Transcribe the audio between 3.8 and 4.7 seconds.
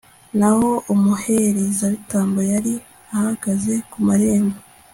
ku marembo